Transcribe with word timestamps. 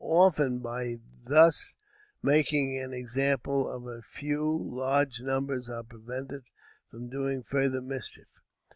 Often, 0.03 0.61
by 0.63 0.95
thus 1.25 1.75
making 2.23 2.75
an 2.79 2.91
example 2.91 3.69
of 3.69 3.85
a 3.85 4.01
few, 4.01 4.49
large 4.57 5.21
numbers 5.21 5.69
are 5.69 5.83
prevented 5.83 6.41
from 6.89 7.09
doing 7.11 7.43
further 7.43 7.83
mischief. 7.83 8.41